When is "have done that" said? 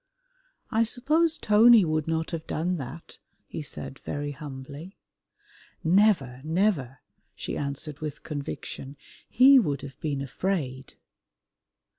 2.31-3.19